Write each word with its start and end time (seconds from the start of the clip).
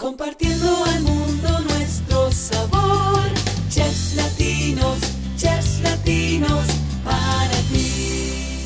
Compartiendo 0.00 0.82
al 0.86 1.02
mundo 1.02 1.60
nuestro 1.68 2.32
sabor. 2.32 3.20
Chefs 3.68 4.16
latinos, 4.16 4.98
chefs 5.36 5.82
latinos, 5.82 6.66
para 7.04 7.54
ti. 7.70 8.56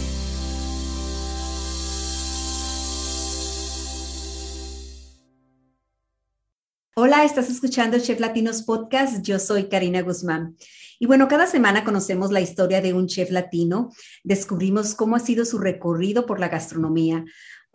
Hola, 6.94 7.24
estás 7.24 7.50
escuchando 7.50 7.98
Chef 7.98 8.20
Latinos 8.20 8.62
Podcast. 8.62 9.20
Yo 9.24 9.40
soy 9.40 9.64
Karina 9.64 10.02
Guzmán. 10.02 10.56
Y 11.00 11.06
bueno, 11.06 11.26
cada 11.26 11.48
semana 11.48 11.82
conocemos 11.82 12.30
la 12.30 12.40
historia 12.40 12.80
de 12.80 12.92
un 12.92 13.08
chef 13.08 13.32
latino, 13.32 13.90
descubrimos 14.22 14.94
cómo 14.94 15.16
ha 15.16 15.18
sido 15.18 15.44
su 15.44 15.58
recorrido 15.58 16.26
por 16.26 16.38
la 16.38 16.48
gastronomía. 16.48 17.24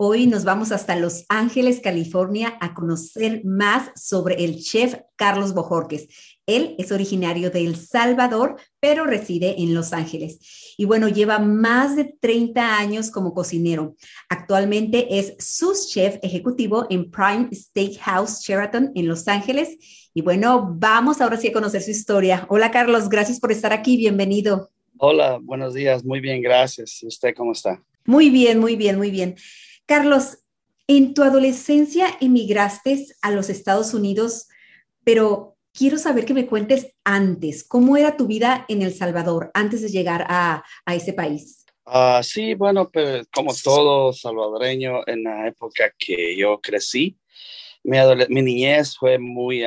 Hoy 0.02 0.26
nos 0.26 0.44
vamos 0.44 0.72
hasta 0.72 0.96
Los 0.96 1.26
Ángeles, 1.28 1.80
California, 1.80 2.56
a 2.62 2.72
conocer 2.72 3.44
más 3.44 3.90
sobre 4.02 4.42
el 4.42 4.58
chef 4.58 4.94
Carlos 5.14 5.52
Bojorques. 5.52 6.08
Él 6.46 6.74
es 6.78 6.90
originario 6.90 7.50
de 7.50 7.66
El 7.66 7.76
Salvador, 7.76 8.56
pero 8.80 9.04
reside 9.04 9.56
en 9.60 9.74
Los 9.74 9.92
Ángeles. 9.92 10.74
Y 10.78 10.86
bueno, 10.86 11.08
lleva 11.08 11.38
más 11.38 11.96
de 11.96 12.16
30 12.18 12.78
años 12.78 13.10
como 13.10 13.34
cocinero. 13.34 13.94
Actualmente 14.30 15.18
es 15.18 15.34
sus 15.38 15.90
chef 15.90 16.16
ejecutivo 16.22 16.86
en 16.88 17.10
Prime 17.10 17.50
Steakhouse 17.52 18.40
Sheraton 18.40 18.92
en 18.94 19.06
Los 19.06 19.28
Ángeles. 19.28 19.76
Y 20.14 20.22
bueno, 20.22 20.76
vamos 20.78 21.20
ahora 21.20 21.36
sí 21.36 21.48
a 21.48 21.52
conocer 21.52 21.82
su 21.82 21.90
historia. 21.90 22.46
Hola 22.48 22.70
Carlos, 22.70 23.10
gracias 23.10 23.38
por 23.38 23.52
estar 23.52 23.74
aquí. 23.74 23.98
Bienvenido. 23.98 24.70
Hola, 24.96 25.38
buenos 25.42 25.74
días. 25.74 26.02
Muy 26.06 26.20
bien, 26.20 26.40
gracias. 26.40 27.02
¿Y 27.02 27.06
usted 27.06 27.34
cómo 27.36 27.52
está? 27.52 27.84
Muy 28.06 28.30
bien, 28.30 28.58
muy 28.58 28.76
bien, 28.76 28.96
muy 28.96 29.10
bien. 29.10 29.36
Carlos, 29.90 30.38
en 30.86 31.14
tu 31.14 31.24
adolescencia 31.24 32.16
emigraste 32.20 33.06
a 33.22 33.32
los 33.32 33.50
Estados 33.50 33.92
Unidos, 33.92 34.46
pero 35.02 35.56
quiero 35.72 35.98
saber 35.98 36.26
que 36.26 36.32
me 36.32 36.46
cuentes 36.46 36.94
antes, 37.02 37.64
¿cómo 37.64 37.96
era 37.96 38.16
tu 38.16 38.28
vida 38.28 38.66
en 38.68 38.82
El 38.82 38.94
Salvador 38.94 39.50
antes 39.52 39.82
de 39.82 39.88
llegar 39.88 40.26
a, 40.28 40.62
ese 40.86 41.12
país? 41.12 41.66
Uh, 41.86 42.22
sí, 42.22 42.54
bueno, 42.54 42.88
pues 42.88 43.26
como 43.34 43.52
todo 43.52 44.12
salvadoreño 44.12 45.00
en 45.08 45.24
la 45.24 45.48
época 45.48 45.92
que 45.98 46.36
yo 46.36 46.60
crecí, 46.60 47.18
mi, 47.82 47.98
niñez 48.42 48.96
fue 48.96 49.18
muy, 49.18 49.64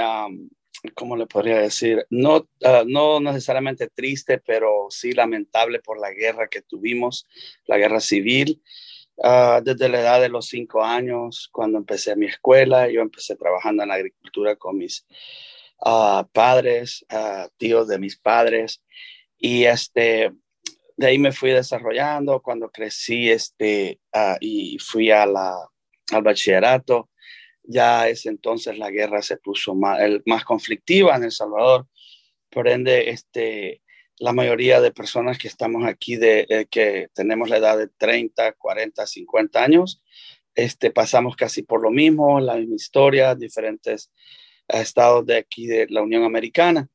¿cómo 0.95 1.17
le 1.17 1.27
podría 1.27 1.57
decir? 1.57 2.07
No, 2.09 2.47
ah, 2.63 2.85
no 2.87 3.19
necesariamente 3.19 3.89
triste, 3.89 4.37
pero 4.37 4.87
sí 4.89 5.11
lamentable 5.11 5.79
por 5.79 5.99
la 5.99 6.11
guerra 6.11 6.47
que 6.47 6.61
tuvimos, 6.61 7.27
la 7.65 7.77
guerra 7.77 7.99
civil. 7.99 8.61
Ah, 9.21 9.61
desde 9.63 9.89
la 9.89 9.99
edad 10.01 10.21
de 10.21 10.29
los 10.29 10.47
cinco 10.47 10.83
años, 10.83 11.47
cuando 11.51 11.77
empecé 11.77 12.15
mi 12.15 12.25
escuela, 12.25 12.89
yo 12.89 13.01
empecé 13.01 13.35
trabajando 13.35 13.83
en 13.83 13.89
la 13.89 13.95
agricultura 13.95 14.55
con 14.55 14.77
mis 14.77 15.05
uh, 15.85 16.23
padres, 16.31 17.05
uh, 17.11 17.47
tíos 17.57 17.87
de 17.87 17.99
mis 17.99 18.17
padres, 18.17 18.81
y 19.37 19.65
este, 19.65 20.31
de 20.97 21.07
ahí 21.07 21.19
me 21.19 21.31
fui 21.31 21.51
desarrollando 21.51 22.41
cuando 22.41 22.71
crecí 22.71 23.29
este, 23.29 23.99
y 24.39 24.77
fui 24.79 25.11
a 25.11 25.25
la, 25.25 25.53
al 26.11 26.23
bachillerato. 26.23 27.09
Ya 27.63 28.07
es 28.09 28.25
entonces 28.25 28.77
la 28.77 28.89
guerra 28.89 29.21
se 29.21 29.37
puso 29.37 29.75
más, 29.75 29.99
el, 30.01 30.21
más 30.25 30.43
conflictiva 30.43 31.15
en 31.15 31.25
El 31.25 31.31
Salvador. 31.31 31.87
Por 32.49 32.67
ende, 32.67 33.09
este, 33.09 33.81
la 34.19 34.33
mayoría 34.33 34.79
de 34.81 34.91
personas 34.91 35.37
que 35.37 35.47
estamos 35.47 35.85
aquí, 35.85 36.15
de, 36.15 36.45
eh, 36.49 36.65
que 36.69 37.09
tenemos 37.13 37.49
la 37.49 37.57
edad 37.57 37.77
de 37.77 37.87
30, 37.87 38.53
40, 38.53 39.05
50 39.05 39.63
años, 39.63 40.01
este, 40.55 40.91
pasamos 40.91 41.35
casi 41.35 41.63
por 41.63 41.81
lo 41.81 41.91
mismo, 41.91 42.39
la 42.39 42.55
misma 42.55 42.75
historia, 42.75 43.35
diferentes 43.35 44.11
eh, 44.67 44.81
estados 44.81 45.25
de 45.25 45.37
aquí 45.37 45.67
de 45.67 45.87
la 45.89 46.01
Unión 46.01 46.23
Americana. 46.23 46.87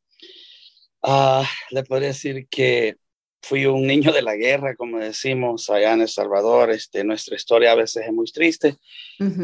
Uh, 1.03 1.45
le 1.71 1.85
podría 1.85 2.09
decir 2.09 2.49
que 2.49 2.97
fui 3.43 3.67
un 3.67 3.87
niño 3.87 4.13
de 4.13 4.23
la 4.23 4.35
guerra, 4.35 4.75
como 4.75 4.99
decimos 4.99 5.71
allá 5.71 5.93
en 5.93 6.03
El 6.03 6.09
Salvador. 6.09 6.71
Este, 6.71 7.05
nuestra 7.05 7.37
historia 7.37 7.73
a 7.73 7.77
veces 7.77 8.07
es 8.07 8.13
muy 8.13 8.27
triste. 8.27 8.77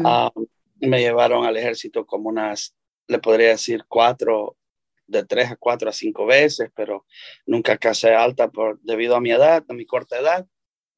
Ah, 0.03 0.31
me 0.79 0.99
llevaron 0.99 1.45
al 1.45 1.57
ejército 1.57 2.05
como 2.05 2.29
unas, 2.29 2.75
le 3.07 3.19
podría 3.19 3.49
decir, 3.49 3.85
cuatro 3.87 4.57
de 5.07 5.25
tres 5.25 5.51
a 5.51 5.55
cuatro 5.55 5.89
a 5.89 5.93
cinco 5.93 6.25
veces, 6.25 6.69
pero 6.75 7.05
nunca 7.45 7.77
casé 7.77 8.13
alta 8.13 8.49
por, 8.49 8.79
debido 8.81 9.15
a 9.15 9.21
mi 9.21 9.31
edad, 9.31 9.63
a 9.67 9.73
mi 9.73 9.85
corta 9.85 10.19
edad. 10.19 10.45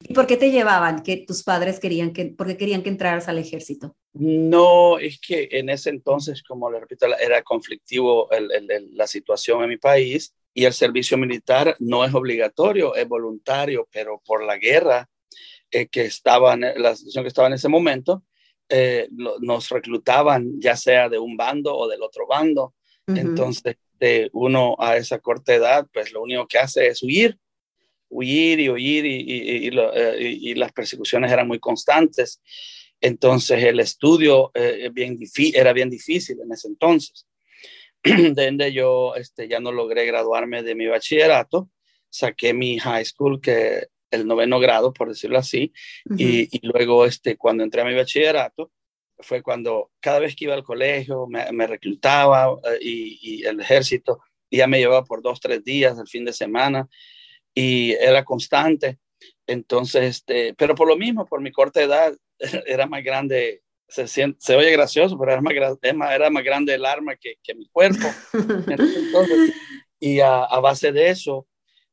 ¿Y 0.00 0.14
por 0.14 0.26
qué 0.26 0.36
te 0.36 0.50
llevaban? 0.50 1.02
¿Que 1.02 1.24
tus 1.26 1.42
padres 1.42 1.80
querían 1.80 2.12
que, 2.12 2.26
porque 2.26 2.56
querían 2.56 2.82
que 2.82 2.88
entraras 2.88 3.28
al 3.28 3.38
ejército? 3.38 3.96
No, 4.12 4.98
es 4.98 5.20
que 5.20 5.48
en 5.50 5.70
ese 5.70 5.90
entonces, 5.90 6.42
como 6.42 6.70
le 6.70 6.80
repito, 6.80 7.06
era 7.18 7.42
conflictivo 7.42 8.30
el, 8.30 8.50
el, 8.52 8.96
la 8.96 9.06
situación 9.06 9.62
en 9.62 9.68
mi 9.70 9.76
país 9.76 10.34
y 10.54 10.64
el 10.64 10.72
servicio 10.72 11.18
militar 11.18 11.76
no 11.80 12.04
es 12.04 12.14
obligatorio, 12.14 12.94
es 12.94 13.08
voluntario, 13.08 13.88
pero 13.90 14.22
por 14.24 14.44
la 14.44 14.56
guerra 14.56 15.08
eh, 15.70 15.88
que 15.88 16.02
estaba, 16.06 16.54
en, 16.54 16.60
la 16.60 16.96
situación 16.96 17.24
que 17.24 17.28
estaba 17.28 17.48
en 17.48 17.54
ese 17.54 17.68
momento, 17.68 18.24
eh, 18.68 19.08
lo, 19.16 19.38
nos 19.40 19.68
reclutaban 19.68 20.60
ya 20.60 20.76
sea 20.76 21.08
de 21.08 21.18
un 21.18 21.36
bando 21.36 21.76
o 21.76 21.88
del 21.88 22.02
otro 22.02 22.26
bando. 22.26 22.74
Uh 23.06 23.12
-huh. 23.12 23.20
Entonces, 23.20 23.76
de 23.98 24.30
uno 24.32 24.76
a 24.78 24.96
esa 24.96 25.18
corta 25.18 25.54
edad, 25.54 25.86
pues 25.92 26.12
lo 26.12 26.22
único 26.22 26.46
que 26.46 26.58
hace 26.58 26.86
es 26.86 27.02
huir, 27.02 27.38
huir 28.08 28.60
y 28.60 28.68
huir 28.68 29.06
y, 29.06 29.16
y, 29.16 29.66
y, 29.66 29.70
eh, 29.94 30.36
y 30.40 30.54
las 30.54 30.72
persecuciones 30.72 31.30
eran 31.32 31.48
muy 31.48 31.58
constantes. 31.58 32.40
Entonces 33.00 33.62
el 33.62 33.80
estudio 33.80 34.50
eh, 34.54 34.90
bien 34.92 35.18
era 35.54 35.72
bien 35.72 35.90
difícil 35.90 36.38
en 36.40 36.52
ese 36.52 36.68
entonces. 36.68 37.26
De 38.02 38.46
ende 38.46 38.72
yo 38.72 39.14
este, 39.14 39.48
ya 39.48 39.60
no 39.60 39.72
logré 39.72 40.06
graduarme 40.06 40.62
de 40.62 40.74
mi 40.74 40.86
bachillerato, 40.86 41.68
saqué 42.08 42.54
mi 42.54 42.78
high 42.78 43.04
school, 43.04 43.40
que 43.40 43.88
el 44.10 44.26
noveno 44.26 44.58
grado, 44.58 44.92
por 44.92 45.08
decirlo 45.08 45.38
así, 45.38 45.72
uh 46.06 46.14
-huh. 46.14 46.48
y, 46.50 46.66
luego 46.66 47.04
este, 47.04 47.36
cuando 47.36 47.62
entré 47.62 47.82
a 47.82 47.84
mi 47.84 47.94
bachillerato, 47.94 48.70
fue 49.20 49.42
cuando 49.42 49.90
cada 50.00 50.20
vez 50.20 50.36
que 50.36 50.44
iba 50.44 50.54
al 50.54 50.62
colegio 50.62 51.26
me, 51.26 51.50
me 51.52 51.66
reclutaba 51.66 52.56
eh, 52.64 52.78
y, 52.80 53.18
y, 53.22 53.44
el 53.44 53.60
ejército 53.60 54.20
ya 54.50 54.66
me 54.66 54.78
llevaba 54.78 55.04
por 55.04 55.22
dos, 55.22 55.40
tres 55.40 55.64
días 55.64 55.98
el 55.98 56.06
fin 56.06 56.24
de 56.24 56.32
semana 56.32 56.88
y 57.54 57.92
era 57.92 58.24
constante. 58.24 58.98
Entonces, 59.46 60.04
este, 60.04 60.54
pero 60.54 60.74
por 60.74 60.88
lo 60.88 60.96
mismo, 60.96 61.26
por 61.26 61.40
mi 61.40 61.50
corta 61.50 61.82
edad, 61.82 62.14
era 62.66 62.86
más 62.86 63.02
grande, 63.02 63.62
se, 63.88 64.06
siente, 64.06 64.38
se 64.40 64.56
oye 64.56 64.70
gracioso, 64.70 65.18
pero 65.18 65.32
era 65.32 65.40
más, 65.40 65.54
era 66.12 66.30
más 66.30 66.44
grande 66.44 66.74
el 66.74 66.84
arma 66.84 67.16
que, 67.16 67.34
que 67.42 67.54
mi 67.54 67.68
cuerpo. 67.68 68.06
Entonces, 68.32 69.54
y 70.00 70.20
a, 70.20 70.44
a, 70.44 70.60
base 70.60 70.92
de 70.92 71.10
eso, 71.10 71.46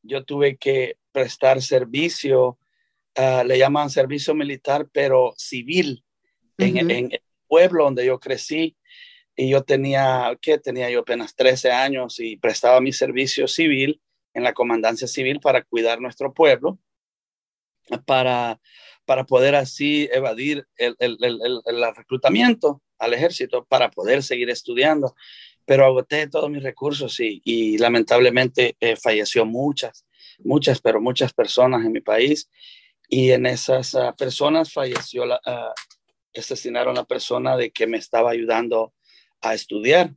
yo 0.03 0.23
tuve 0.23 0.57
que 0.57 0.97
prestar 1.11 1.61
servicio, 1.61 2.59
uh, 3.17 3.43
le 3.45 3.57
llaman 3.57 3.89
servicio 3.89 4.35
militar, 4.35 4.87
pero 4.91 5.33
civil 5.37 6.04
en, 6.57 6.73
uh 6.73 6.79
-huh. 6.79 6.91
en, 6.91 7.11
el 7.11 7.21
pueblo 7.47 7.85
donde 7.85 8.05
yo 8.05 8.19
crecí. 8.19 8.75
Y 9.37 9.49
yo 9.49 9.63
tenía, 9.63 10.37
¿qué? 10.41 10.57
Tenía 10.57 10.89
yo 10.89 11.01
apenas 11.01 11.35
13 11.35 11.71
años 11.71 12.19
y 12.19 12.37
prestaba 12.37 12.79
mi 12.79 12.93
servicio 12.93 13.47
civil 13.47 14.01
en 14.33 14.43
la 14.43 14.53
comandancia 14.53 15.07
civil 15.07 15.39
para 15.39 15.63
cuidar 15.63 15.99
nuestro 15.99 16.33
pueblo, 16.33 16.79
para, 18.05 18.59
para 19.05 19.25
poder 19.25 19.55
así 19.55 20.09
evadir 20.11 20.65
el, 20.77 20.95
el, 20.99 21.17
el, 21.21 21.61
el, 21.65 21.95
reclutamiento 21.95 22.81
al 22.97 23.13
ejército, 23.13 23.65
para 23.65 23.89
poder 23.91 24.23
seguir 24.23 24.49
estudiando. 24.49 25.15
Pero 25.65 25.85
agoté 25.85 26.27
todos 26.27 26.49
mis 26.49 26.63
recursos 26.63 27.19
y, 27.19 27.41
y 27.43 27.77
lamentablemente 27.77 28.77
eh, 28.79 28.95
falleció 28.95 29.45
muchas, 29.45 30.05
muchas, 30.39 30.79
pero 30.79 31.01
muchas 31.01 31.33
personas 31.33 31.85
en 31.85 31.91
mi 31.91 32.01
país. 32.01 32.49
Y 33.09 33.31
en 33.31 33.45
esas 33.45 33.93
uh, 33.93 34.13
personas 34.17 34.71
falleció 34.71 35.25
la, 35.25 35.39
uh, 35.45 35.73
asesinaron 36.41 36.97
a 36.97 37.01
la 37.01 37.05
persona 37.05 37.57
de 37.57 37.71
que 37.71 37.87
me 37.87 37.97
estaba 37.97 38.31
ayudando 38.31 38.93
a 39.41 39.53
estudiar. 39.53 40.13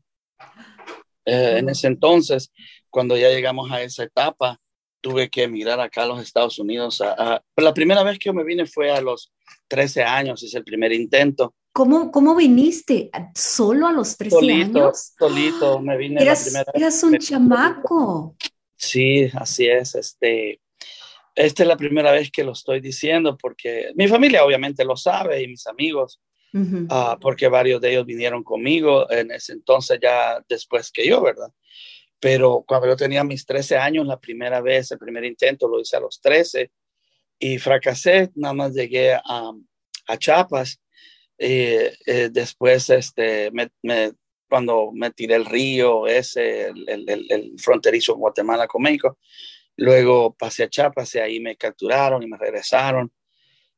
Eh, 1.25 1.57
en 1.59 1.69
ese 1.69 1.87
entonces, 1.87 2.53
cuando 2.91 3.17
ya 3.17 3.29
llegamos 3.29 3.71
a 3.71 3.83
esa 3.83 4.05
etapa, 4.05 4.61
tuve 5.01 5.29
que 5.29 5.45
emigrar 5.45 5.81
acá 5.81 6.03
a 6.03 6.07
los 6.07 6.21
Estados 6.21 6.59
Unidos. 6.59 7.01
A, 7.01 7.13
a, 7.13 7.43
la 7.57 7.75
primera 7.75 8.03
vez 8.03 8.19
que 8.19 8.27
yo 8.27 8.35
me 8.35 8.45
vine 8.45 8.67
fue 8.67 8.91
a 8.91 9.01
los 9.01 9.33
13 9.69 10.03
años, 10.03 10.43
es 10.43 10.55
el 10.55 10.65
primer 10.65 10.93
intento. 10.93 11.55
¿Cómo, 11.73 12.11
cómo 12.11 12.35
viniste? 12.35 13.11
¿Solo 13.35 13.87
a 13.87 13.93
los 13.93 14.17
13 14.17 14.35
solito, 14.35 14.79
años? 14.79 15.13
Solito, 15.17 15.81
me 15.81 15.97
vine 15.97 16.23
eras, 16.23 16.53
la 16.53 16.65
primera 16.65 16.73
Eras 16.75 17.03
un 17.05 17.19
chamaco. 17.19 18.37
Sí, 18.75 19.31
así 19.35 19.69
es. 19.69 19.95
Este, 19.95 20.61
esta 21.39 21.63
es 21.63 21.69
la 21.69 21.77
primera 21.77 22.11
vez 22.11 22.33
que 22.33 22.43
lo 22.43 22.51
estoy 22.51 22.81
diciendo 22.81 23.39
porque 23.39 23.93
mi 23.95 24.09
familia 24.09 24.45
obviamente 24.45 24.85
lo 24.85 24.97
sabe 24.97 25.41
y 25.41 25.47
mis 25.47 25.69
amigos, 25.69 26.21
uh 26.53 26.59
-huh. 26.59 27.15
uh, 27.15 27.21
porque 27.21 27.47
varios 27.47 27.81
de 27.81 27.93
ellos 27.93 28.05
vinieron 28.05 28.43
conmigo 28.43 29.09
en 29.09 29.31
ese 29.31 29.53
entonces 29.53 30.01
ya 30.03 30.45
después 30.49 30.91
que 30.91 31.07
yo, 31.07 31.23
¿verdad? 31.23 31.53
Pero 32.19 32.65
cuando 32.67 32.89
yo 32.89 32.97
tenía 32.97 33.23
mis 33.23 33.47
13 33.47 33.77
años, 33.77 34.05
la 34.05 34.19
primera 34.19 34.61
vez, 34.61 34.91
el 34.91 34.99
primer 34.99 35.25
intento 35.25 35.69
lo 35.69 35.81
hice 35.81 35.97
a 35.97 36.01
los 36.01 36.21
13 36.21 36.73
y 37.39 37.59
fracasé, 37.59 38.31
nada 38.35 38.55
más 38.55 38.75
llegué 38.75 39.15
a, 39.15 39.53
a 40.09 40.17
Chiapas. 40.17 40.81
Y, 41.39 41.53
eh, 42.05 42.31
después 42.33 42.91
este, 42.91 43.53
me, 43.53 43.69
me, 43.83 44.11
cuando 44.49 44.91
me 44.93 45.13
tiré 45.13 45.37
el 45.37 45.45
río, 45.45 46.09
ese, 46.09 46.71
el, 46.71 47.09
el, 47.09 47.27
el 47.31 47.53
fronterizo 47.59 48.17
Guatemala 48.17 48.67
con 48.67 48.83
México. 48.83 49.17
Luego 49.79 50.35
pasé 50.35 50.65
a 50.65 50.69
Chiapas 50.69 51.15
y 51.15 51.19
ahí 51.21 51.39
me 51.39 51.57
capturaron 51.57 52.21
y 52.23 52.27
me 52.27 52.37
regresaron. 52.37 53.13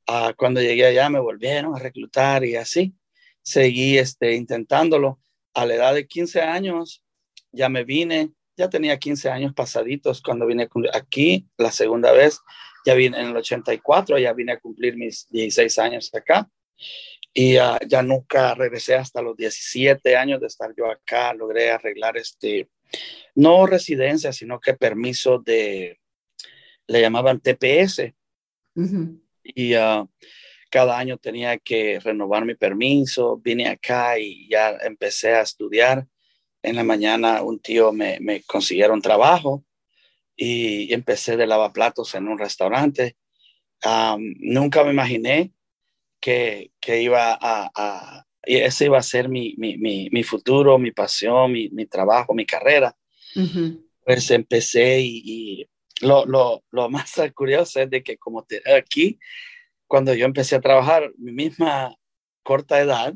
Uh, 0.09 0.33
cuando 0.35 0.63
llegué 0.63 0.87
allá 0.87 1.11
me 1.11 1.21
volvieron 1.21 1.77
a 1.77 1.79
reclutar 1.79 2.43
y 2.43 2.57
así. 2.57 2.95
Seguí 3.43 3.99
este, 3.99 4.35
intentándolo. 4.35 5.21
A 5.53 5.67
la 5.67 5.75
edad 5.75 5.95
de 5.95 6.07
15 6.07 6.41
años 6.41 7.05
ya 7.53 7.69
me 7.69 7.85
vine, 7.85 8.31
ya 8.57 8.71
tenía 8.71 8.99
15 8.99 9.29
años 9.29 9.53
pasaditos 9.53 10.23
cuando 10.23 10.47
vine 10.47 10.69
aquí 10.95 11.47
la 11.59 11.71
segunda 11.71 12.13
vez. 12.13 12.41
Ya 12.87 12.95
vine 12.95 13.21
en 13.21 13.29
el 13.29 13.37
84, 13.37 14.19
ya 14.19 14.33
vine 14.33 14.53
a 14.53 14.59
cumplir 14.59 14.97
mis 14.97 15.29
16 15.29 15.79
años 15.81 16.11
acá 16.15 16.49
y 17.35 17.59
uh, 17.59 17.77
ya 17.87 18.03
nunca 18.03 18.55
regresé 18.55 18.95
hasta 18.95 19.21
los 19.21 19.37
17 19.37 20.17
años 20.17 20.41
de 20.41 20.47
estar 20.47 20.75
yo 20.75 20.91
acá. 20.91 21.35
Logré 21.35 21.71
arreglar 21.71 22.17
este, 22.17 22.71
no 23.35 23.67
residencia, 23.67 24.33
sino 24.33 24.61
que 24.61 24.75
permiso 24.75 25.39
de, 25.39 25.99
le 26.87 27.01
llamaban 27.01 27.41
TPS. 27.41 28.13
Y 29.43 29.75
uh, 29.75 30.09
cada 30.71 30.99
año 30.99 31.19
tenía 31.19 31.59
que 31.59 32.01
renovar 32.01 32.45
mi 32.45 32.55
permiso. 32.55 33.39
Vine 33.39 33.69
acá 33.69 34.19
y 34.19 34.49
ya 34.49 34.71
empecé 34.83 35.35
a 35.35 35.43
estudiar. 35.43 36.07
En 36.63 36.77
la 36.77 36.85
mañana 36.85 37.43
un 37.43 37.59
tío 37.59 37.93
me, 37.93 38.19
me 38.21 38.43
consiguieron 38.43 39.01
trabajo 39.01 39.65
y 40.37 40.93
empecé 40.93 41.37
de 41.37 41.47
lavaplatos 41.47 42.15
en 42.15 42.29
un 42.29 42.39
restaurante. 42.39 43.17
Um, 43.85 44.35
nunca 44.39 44.85
me 44.85 44.91
imaginé 44.91 45.53
que, 46.21 46.73
que 46.81 47.03
iba 47.03 47.33
a, 47.33 47.71
a, 47.75 48.27
ese 48.43 48.87
iba 48.87 48.99
a 48.99 49.03
ser 49.03 49.29
mi, 49.29 49.55
mi, 49.59 49.77
mi, 49.77 50.09
mi 50.11 50.23
futuro, 50.23 50.79
mi 50.79 50.93
pasión, 50.93 51.53
mi, 51.53 51.69
mi, 51.71 51.87
trabajo, 51.87 52.35
mi 52.35 52.47
carrera. 52.47 52.97
Pues 54.05 54.31
empecé 54.31 55.01
y, 55.01 55.23
y 55.25 55.71
lo, 56.01 56.27
lo, 56.27 56.65
lo, 56.71 56.91
más 56.91 57.15
curioso 57.35 57.81
es 57.81 57.91
de 57.91 58.03
que 58.03 58.17
como 58.17 58.45
te, 58.45 58.63
aquí, 58.75 59.19
cuando 59.87 60.15
yo 60.15 60.25
empecé 60.25 60.57
a 60.57 60.61
trabajar, 60.61 61.13
mi 61.19 61.33
misma 61.33 61.95
corta 62.43 62.81
edad, 62.81 63.15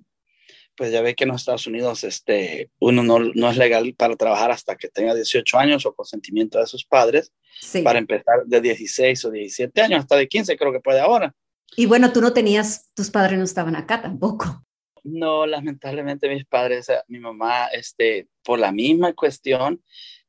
pues 0.76 0.90
ya 0.90 1.02
ve 1.02 1.14
que 1.14 1.24
en 1.24 1.30
los 1.30 1.40
Estados 1.40 1.66
Unidos 1.66 2.02
este, 2.04 2.70
uno 2.80 3.02
no, 3.02 3.20
no, 3.20 3.50
es 3.50 3.56
legal 3.56 3.94
para 3.96 4.16
trabajar 4.16 4.50
hasta 4.50 4.76
que 4.76 4.88
tenga 4.88 5.14
18 5.14 5.56
años 5.58 5.86
o 5.86 5.94
consentimiento 5.94 6.58
de 6.58 6.66
sus 6.66 6.84
padres, 6.84 7.32
sí. 7.60 7.82
para 7.82 7.98
empezar 7.98 8.44
de 8.44 8.60
16 8.60 9.24
o 9.24 9.30
17 9.30 9.82
años, 9.82 10.00
hasta 10.00 10.16
de 10.16 10.26
15 10.28 10.56
creo 10.56 10.72
que 10.72 10.80
puede 10.80 11.00
ahora. 11.00 11.32
Y 11.76 11.86
bueno, 11.86 12.12
tú 12.12 12.20
no 12.20 12.32
tenías, 12.32 12.90
tus 12.94 13.10
padres 13.10 13.38
no 13.38 13.44
estaban 13.44 13.76
acá 13.76 14.02
tampoco. 14.02 14.64
No, 15.04 15.46
lamentablemente 15.46 16.30
mis 16.30 16.46
padres, 16.46 16.88
mi 17.08 17.18
mamá, 17.18 17.66
este, 17.66 18.26
por 18.42 18.58
la 18.58 18.72
misma 18.72 19.12
cuestión, 19.12 19.82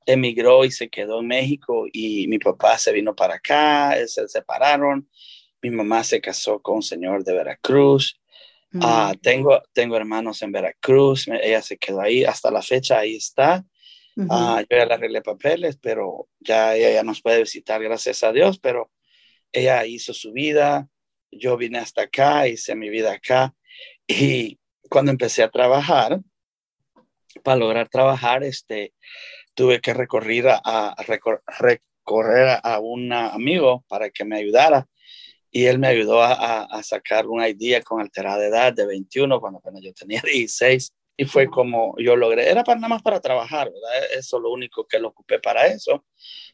emigró 0.05 0.65
y 0.65 0.71
se 0.71 0.89
quedó 0.89 1.21
en 1.21 1.27
México 1.27 1.85
y 1.91 2.27
mi 2.27 2.39
papá 2.39 2.77
se 2.77 2.91
vino 2.91 3.15
para 3.15 3.35
acá, 3.35 3.95
se 4.05 4.27
separaron, 4.27 5.09
mi 5.61 5.69
mamá 5.71 6.03
se 6.03 6.19
casó 6.19 6.61
con 6.61 6.75
un 6.75 6.83
señor 6.83 7.23
de 7.23 7.33
Veracruz, 7.33 8.21
mm. 8.71 8.83
uh, 8.83 9.15
tengo, 9.21 9.61
tengo 9.73 9.95
hermanos 9.95 10.41
en 10.41 10.51
Veracruz, 10.51 11.27
ella 11.27 11.61
se 11.61 11.77
quedó 11.77 12.01
ahí, 12.01 12.25
hasta 12.25 12.51
la 12.51 12.61
fecha 12.61 12.99
ahí 12.99 13.15
está. 13.15 13.65
Uh 14.17 14.23
-huh. 14.23 14.61
uh, 14.61 14.65
yo 14.69 14.77
ya 14.77 14.85
le 14.85 14.93
arreglé 14.93 15.21
papeles, 15.21 15.77
pero 15.81 16.27
ya 16.39 16.75
ella 16.75 16.91
ya 16.91 17.03
nos 17.03 17.21
puede 17.21 17.39
visitar, 17.39 17.81
gracias 17.81 18.23
a 18.23 18.31
Dios, 18.31 18.59
pero 18.59 18.91
ella 19.51 19.85
hizo 19.85 20.13
su 20.13 20.33
vida, 20.33 20.87
yo 21.31 21.57
vine 21.57 21.79
hasta 21.79 22.03
acá, 22.03 22.47
hice 22.47 22.75
mi 22.75 22.89
vida 22.89 23.13
acá 23.13 23.53
y 24.07 24.59
cuando 24.89 25.11
empecé 25.11 25.43
a 25.43 25.49
trabajar, 25.49 26.19
para 27.43 27.57
lograr 27.57 27.89
trabajar, 27.89 28.43
este, 28.43 28.93
tuve 29.53 29.81
que 29.81 29.93
recorrer 29.93 30.47
a, 30.47 30.59
a 30.89 31.03
recor 31.03 31.43
recorrer 31.59 32.59
a 32.61 32.79
un 32.79 33.11
amigo 33.11 33.83
para 33.87 34.09
que 34.09 34.25
me 34.25 34.37
ayudara 34.37 34.87
y 35.51 35.65
él 35.65 35.79
me 35.79 35.87
ayudó 35.87 36.21
a, 36.21 36.63
a, 36.63 36.83
sacar 36.83 37.27
un 37.27 37.41
ID 37.41 37.81
con 37.83 38.01
alterada 38.01 38.45
edad 38.45 38.73
de 38.73 38.85
21 38.85 39.39
cuando 39.39 39.59
apenas 39.59 39.81
yo 39.81 39.93
tenía 39.93 40.21
16 40.21 40.93
y 41.17 41.25
fue 41.25 41.47
como 41.47 41.95
yo 41.97 42.17
logré, 42.17 42.49
era 42.49 42.63
para 42.65 42.77
nada 42.77 42.89
más 42.89 43.01
para 43.01 43.21
trabajar, 43.21 43.71
¿verdad? 43.71 44.17
Eso 44.17 44.37
es 44.37 44.43
lo 44.43 44.51
único 44.51 44.85
que 44.85 44.99
lo 44.99 45.07
ocupé 45.07 45.39
para 45.39 45.67
eso, 45.67 46.05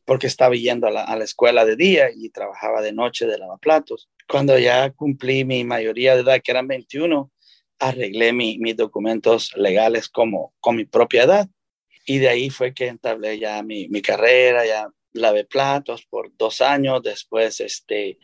porque 0.05 0.27
estaba 0.27 0.53
yendo 0.53 0.85
a 0.85 0.91
la, 0.91 1.03
a 1.03 1.15
la 1.15 1.23
escuela 1.23 1.65
de 1.65 1.75
día 1.75 2.09
y 2.15 2.29
trabajaba 2.29 2.81
de 2.81 2.93
noche 2.93 3.25
de 3.25 3.39
lavaplatos. 3.39 4.07
Cuando 4.27 4.57
ya 4.59 4.91
cumplí 4.91 5.45
mi 5.45 5.63
mayoría 5.63 6.13
de 6.13 6.21
edad, 6.21 6.41
que 6.43 6.51
eran 6.51 6.67
21, 6.67 7.31
arreglé 7.81 8.31
mi, 8.31 8.59
mis 8.59 8.77
documentos 8.77 9.57
legales 9.57 10.07
como 10.07 10.53
con 10.59 10.75
mi 10.75 10.85
propia 10.85 11.23
edad. 11.23 11.49
Y 12.05 12.19
de 12.19 12.29
ahí 12.29 12.49
fue 12.49 12.73
que 12.73 12.87
entablé 12.87 13.39
ya 13.39 13.61
mi, 13.63 13.87
mi 13.89 14.01
carrera, 14.01 14.65
ya 14.65 14.87
lavé 15.13 15.45
platos 15.45 16.05
por 16.05 16.31
dos 16.37 16.61
años. 16.61 17.01
Después, 17.03 17.59
este, 17.59 18.19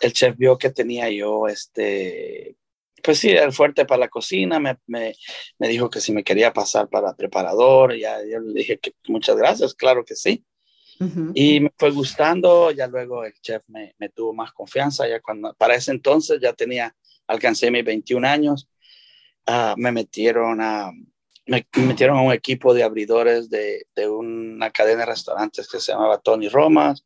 el 0.00 0.12
chef 0.12 0.36
vio 0.36 0.56
que 0.56 0.70
tenía 0.70 1.10
yo, 1.10 1.48
este, 1.48 2.56
pues 3.02 3.18
sí, 3.18 3.30
el 3.30 3.52
fuerte 3.52 3.84
para 3.84 4.00
la 4.00 4.08
cocina. 4.08 4.60
Me, 4.60 4.78
me, 4.86 5.14
me, 5.58 5.68
dijo 5.68 5.90
que 5.90 6.00
si 6.00 6.12
me 6.12 6.22
quería 6.22 6.52
pasar 6.52 6.88
para 6.88 7.14
preparador. 7.14 7.96
Ya 7.96 8.18
yo 8.24 8.38
le 8.38 8.54
dije 8.54 8.78
que 8.78 8.94
muchas 9.08 9.36
gracias, 9.36 9.74
claro 9.74 10.04
que 10.04 10.14
sí. 10.14 10.44
Uh 11.00 11.04
-huh. 11.04 11.32
Y 11.34 11.60
me 11.60 11.72
fue 11.76 11.90
gustando. 11.90 12.70
Ya 12.70 12.86
luego 12.86 13.24
el 13.24 13.34
chef 13.40 13.62
me, 13.66 13.94
me 13.98 14.10
tuvo 14.10 14.32
más 14.32 14.52
confianza. 14.52 15.08
Ya 15.08 15.20
cuando, 15.20 15.54
para 15.54 15.74
ese 15.74 15.90
entonces 15.90 16.40
ya 16.40 16.52
tenía, 16.52 16.94
alcancé 17.26 17.70
mis 17.70 17.84
21 17.84 18.28
años 18.28 18.68
uh, 19.48 19.74
me 19.76 19.92
metieron 19.92 20.60
a 20.60 20.92
me 21.46 21.66
metieron 21.74 22.18
a 22.18 22.22
un 22.22 22.32
equipo 22.32 22.72
de 22.72 22.82
abridores 22.82 23.50
de, 23.50 23.86
de, 23.94 24.08
una 24.08 24.70
cadena 24.70 25.00
de 25.00 25.06
restaurantes 25.06 25.68
que 25.68 25.80
se 25.80 25.92
llamaba 25.92 26.20
Tony 26.20 26.48
Romas. 26.48 27.04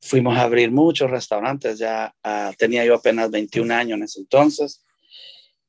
Fuimos 0.00 0.38
a 0.38 0.42
abrir 0.42 0.70
muchos 0.70 1.10
restaurantes, 1.10 1.78
ya 1.78 2.14
uh, 2.24 2.54
tenía 2.56 2.84
yo 2.84 2.94
apenas 2.94 3.30
21 3.30 3.74
años 3.74 3.98
en 3.98 4.04
ese 4.04 4.20
entonces. 4.20 4.84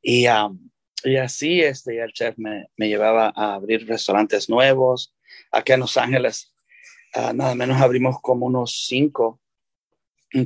Y, 0.01 0.27
um, 0.27 0.69
y 1.03 1.17
así 1.17 1.61
este, 1.61 2.01
el 2.01 2.13
chef 2.13 2.37
me, 2.37 2.67
me, 2.77 2.87
llevaba 2.87 3.33
a 3.35 3.55
abrir 3.55 3.87
restaurantes 3.87 4.49
nuevos. 4.49 5.13
Aquí 5.51 5.73
en 5.73 5.81
Los 5.81 5.97
Ángeles, 5.97 6.53
uh, 7.15 7.33
nada 7.33 7.55
menos 7.55 7.81
abrimos 7.81 8.21
como 8.21 8.45
unos 8.45 8.85
cinco, 8.87 9.41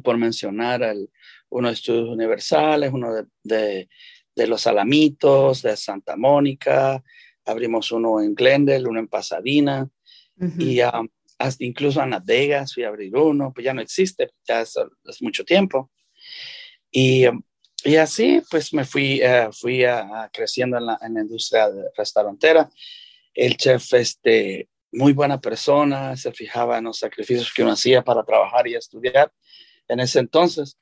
por 0.01 0.17
mencionar, 0.17 0.81
el, 0.81 1.09
uno 1.49 1.67
de 1.67 1.73
Estudios 1.73 2.09
Universales, 2.09 2.91
uno 2.93 3.09
de 3.43 3.89
de 4.35 4.47
los 4.47 4.67
Alamitos, 4.67 5.61
de 5.61 5.77
Santa 5.77 6.15
Mónica, 6.15 7.03
abrimos 7.45 7.91
uno 7.91 8.21
en 8.21 8.33
Glendale, 8.33 8.87
uno 8.87 8.99
en 8.99 9.07
Pasadena, 9.07 9.89
uh 10.37 10.45
-huh. 10.45 10.63
y 10.63 10.81
um, 10.81 11.07
hasta 11.37 11.63
incluso 11.63 12.01
en 12.01 12.11
Las 12.11 12.25
Vegas 12.25 12.73
fui 12.73 12.83
a 12.83 12.87
abrir 12.87 13.15
uno, 13.15 13.51
pues 13.53 13.65
ya 13.65 13.73
no 13.73 13.81
existe, 13.81 14.31
ya 14.47 14.61
es, 14.61 14.75
es 15.05 15.21
mucho 15.21 15.43
tiempo. 15.43 15.91
Y, 16.91 17.27
um, 17.27 17.41
y, 17.83 17.95
así 17.97 18.41
pues 18.49 18.73
me 18.73 18.85
fui, 18.85 19.21
uh, 19.21 19.51
fui 19.51 19.83
creciendo 20.31 20.77
en 20.77 20.85
la, 20.85 20.97
en 21.01 21.15
la, 21.15 21.21
industria 21.21 21.69
restaurantera. 21.97 22.69
El 23.33 23.57
chef, 23.57 23.93
este, 23.93 24.69
muy 24.91 25.11
buena 25.13 25.41
persona, 25.41 26.15
se 26.15 26.31
fijaba 26.31 26.77
en 26.77 26.85
los 26.85 26.99
sacrificios 26.99 27.51
que 27.53 27.63
uno 27.63 27.71
hacía 27.71 28.03
para 28.03 28.23
trabajar 28.23 28.67
y 28.67 28.75
estudiar 28.75 29.31
en 29.87 29.99
ese 29.99 30.19
entonces. 30.19 30.77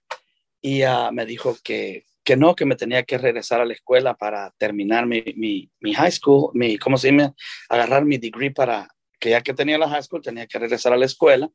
Y 0.61 0.83
uh, 0.83 1.11
me 1.11 1.25
dijo 1.25 1.57
que 1.63 2.05
que 2.23 2.35
no, 2.37 2.55
que 2.55 2.65
me 2.65 2.75
tenía 2.75 3.03
que 3.03 3.17
regresar 3.17 3.61
a 3.61 3.65
la 3.65 3.73
escuela 3.73 4.13
para 4.13 4.51
terminar 4.57 5.05
mi, 5.07 5.23
mi, 5.35 5.69
mi 5.79 5.93
high 5.93 6.11
school, 6.11 6.51
mi, 6.53 6.77
¿cómo 6.77 6.97
se 6.97 7.09
llama? 7.11 7.33
Agarrar 7.69 8.05
mi 8.05 8.17
degree 8.17 8.51
para, 8.51 8.87
que 9.19 9.31
ya 9.31 9.41
que 9.41 9.53
tenía 9.53 9.77
la 9.77 9.89
high 9.89 10.03
school, 10.03 10.21
tenía 10.21 10.45
que 10.45 10.59
regresar 10.59 10.93
a 10.93 10.97
la 10.97 11.05
escuela 11.05 11.49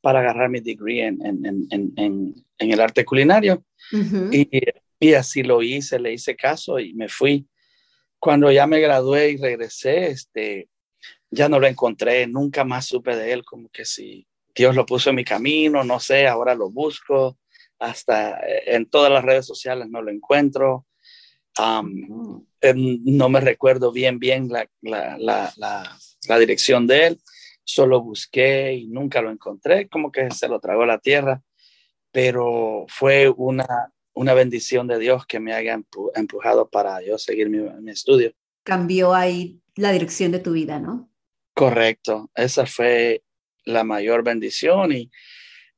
para 0.00 0.18
agarrar 0.18 0.50
mi 0.50 0.60
degree 0.60 1.06
en, 1.06 1.24
en, 1.24 1.46
en, 1.70 1.92
en, 1.96 2.34
en 2.58 2.70
el 2.72 2.80
arte 2.80 3.04
culinario. 3.04 3.64
Uh 3.92 3.96
-huh. 3.96 4.28
y, 4.32 4.48
y, 5.00 5.14
así 5.14 5.42
lo 5.42 5.62
hice, 5.62 5.98
le 5.98 6.12
hice 6.12 6.36
caso 6.36 6.78
y 6.78 6.92
me 6.94 7.08
fui. 7.08 7.46
Cuando 8.18 8.50
ya 8.50 8.66
me 8.66 8.80
gradué 8.80 9.30
y 9.30 9.36
regresé, 9.36 10.08
este, 10.08 10.68
ya 11.30 11.48
no 11.48 11.58
lo 11.58 11.66
encontré, 11.66 12.26
nunca 12.26 12.64
más 12.64 12.86
supe 12.86 13.16
de 13.16 13.32
él, 13.32 13.44
como 13.44 13.68
que 13.70 13.84
si 13.84 14.26
Dios 14.54 14.74
lo 14.76 14.84
puso 14.84 15.10
en 15.10 15.16
mi 15.16 15.24
camino, 15.24 15.82
no 15.84 15.98
sé, 15.98 16.26
ahora 16.26 16.54
lo 16.54 16.70
busco 16.70 17.38
hasta 17.82 18.38
eh, 18.46 18.62
en 18.66 18.86
todas 18.86 19.10
las 19.10 19.24
redes 19.24 19.44
sociales 19.44 19.88
no 19.90 20.02
lo 20.02 20.10
encuentro. 20.10 20.86
Um, 21.58 22.46
no 23.04 23.28
me 23.28 23.40
recuerdo 23.40 23.92
bien, 23.92 24.18
bien 24.18 24.48
la, 24.48 24.66
la, 24.80 25.18
la, 25.18 25.98
la, 26.28 26.38
dirección 26.38 26.86
de 26.86 27.08
él. 27.08 27.20
Solo 27.64 28.00
busqué 28.00 28.72
y 28.72 28.86
nunca 28.86 29.20
lo 29.20 29.30
encontré, 29.30 29.88
como 29.88 30.10
que 30.10 30.30
se 30.30 30.48
lo 30.48 30.60
tragó 30.60 30.86
la 30.86 30.98
tierra, 30.98 31.42
pero 32.10 32.86
fue 32.88 33.28
una, 33.28 33.92
una 34.14 34.32
bendición 34.32 34.86
de 34.86 34.98
Dios 34.98 35.26
que 35.26 35.40
me 35.40 35.52
haya 35.52 35.78
empujado 36.14 36.70
para 36.70 37.02
yo 37.02 37.18
seguir 37.18 37.50
mi, 37.50 37.58
mi 37.58 37.90
estudio. 37.90 38.32
Cambió 38.62 39.12
ahí 39.12 39.60
la 39.74 39.92
dirección 39.92 40.32
de 40.32 40.38
tu 40.38 40.52
vida, 40.52 40.78
¿no? 40.78 41.10
Correcto, 41.54 42.30
esa 42.34 42.64
fue 42.64 43.22
la 43.64 43.84
mayor 43.84 44.22
bendición 44.22 44.92
y, 44.92 45.10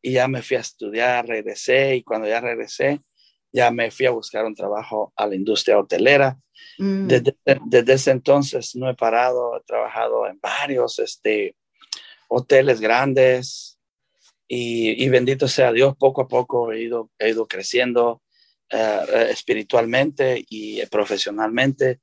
y 0.05 0.13
ya 0.13 0.29
me 0.29 0.43
fui 0.43 0.59
a 0.59 0.61
estudiar, 0.61 1.27
regresé 1.27 1.97
y 1.97 2.03
cuando 2.03 2.29
ya 2.29 2.39
regresé 2.39 3.01
ya 3.51 3.71
me 3.71 3.91
fui 3.91 4.05
a 4.05 4.11
buscar 4.11 4.45
un 4.45 4.55
trabajo 4.55 5.15
a 5.17 5.27
la 5.27 5.35
industria 5.35 5.79
hotelera. 5.79 6.39
Mm, 6.77 7.07
Desde, 7.07 7.37
desde 7.65 7.93
ese 7.95 8.11
entonces 8.11 8.77
no 8.77 8.91
he 8.91 8.95
parado, 8.95 9.57
he 9.57 9.63
trabajado 9.63 10.27
en 10.27 10.39
varios 10.41 10.99
este, 10.99 11.57
hoteles 12.29 12.83
grandes 12.83 13.79
y, 14.47 15.03
y 15.03 15.09
bendito 15.09 15.49
sea 15.49 15.73
Dios, 15.73 15.95
poco 15.97 16.21
a 16.21 16.29
poco 16.29 16.71
he 16.71 16.83
ido, 16.83 17.11
he 17.19 17.31
ido 17.31 17.47
creciendo 17.47 18.21
eh, 18.69 19.01
eh, 19.09 19.29
espiritualmente 19.31 20.45
y 20.51 20.85
profesionalmente. 20.87 22.01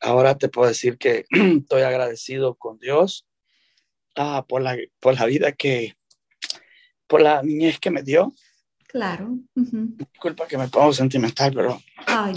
Ahora 0.00 0.38
te 0.38 0.48
puedo 0.48 0.68
decir 0.68 0.96
que 0.96 1.24
estoy 1.30 1.82
agradecido 1.82 2.54
con 2.54 2.78
Dios 2.78 3.26
ah, 4.14 4.44
por, 4.46 4.62
la, 4.62 4.76
por 5.00 5.14
la 5.18 5.26
vida 5.26 5.50
que, 5.50 5.96
por 7.06 7.20
la 7.20 7.42
niñez 7.42 7.78
que 7.78 7.90
me 7.90 8.02
dio. 8.02 8.32
claro. 8.86 9.38
ujú. 9.54 9.96
Disculpa 9.96 10.46
que 10.46 10.58
me 10.58 10.68
pongo 10.68 10.92
sentimental, 10.92 11.52
pero 11.54 11.80
Ay, 12.06 12.34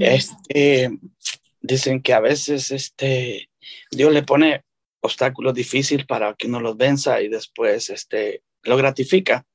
este, 0.00 0.90
dicen 1.60 2.02
que 2.02 2.12
a 2.12 2.20
veces 2.20 2.70
este, 2.70 3.48
Dios 3.90 4.12
le 4.12 4.22
pone 4.22 4.64
obstáculos 5.00 5.54
difíciles 5.54 6.06
para 6.06 6.34
que 6.34 6.46
uno 6.46 6.60
los 6.60 6.76
venza 6.76 7.20
y 7.20 7.28
después 7.28 7.90
este, 7.90 8.42
lo 8.62 8.76
gratifica. 8.76 9.46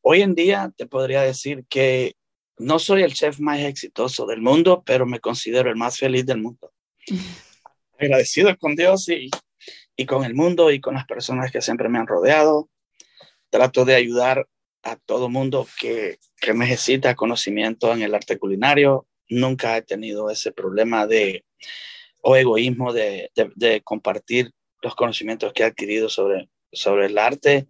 Hoy 0.00 0.22
en 0.22 0.34
día 0.34 0.72
te 0.76 0.86
podría 0.86 1.22
decir 1.22 1.64
que 1.68 2.16
no 2.58 2.78
soy 2.78 3.02
el 3.02 3.14
chef 3.14 3.40
más 3.40 3.60
exitoso 3.60 4.26
del 4.26 4.40
mundo, 4.40 4.82
pero 4.84 5.06
me 5.06 5.20
considero 5.20 5.70
el 5.70 5.76
más 5.76 5.98
feliz 5.98 6.24
del 6.26 6.42
mundo. 6.42 6.72
Agradecido 7.98 8.56
con 8.58 8.74
Dios 8.74 9.08
y, 9.08 9.30
y 9.96 10.06
con 10.06 10.24
el 10.24 10.34
mundo 10.34 10.70
y 10.70 10.80
con 10.80 10.94
las 10.94 11.06
personas 11.06 11.50
que 11.52 11.60
siempre 11.60 11.88
me 11.88 11.98
han 11.98 12.06
rodeado. 12.06 12.68
Trato 13.50 13.84
de 13.84 13.94
ayudar 13.94 14.48
a 14.82 14.96
todo 14.96 15.28
mundo 15.28 15.66
que, 15.80 16.18
que 16.40 16.52
necesita 16.54 17.14
conocimiento 17.14 17.92
en 17.92 18.02
el 18.02 18.14
arte 18.14 18.38
culinario. 18.38 19.06
Nunca 19.28 19.76
he 19.76 19.82
tenido 19.82 20.30
ese 20.30 20.52
problema 20.52 21.06
de 21.06 21.44
o 22.22 22.36
egoísmo 22.36 22.92
de, 22.92 23.30
de- 23.36 23.52
de 23.54 23.80
compartir 23.82 24.50
los 24.82 24.94
conocimientos 24.94 25.52
que 25.52 25.62
he 25.62 25.66
adquirido 25.66 26.08
sobre, 26.08 26.48
sobre 26.72 27.06
el 27.06 27.16
arte. 27.18 27.66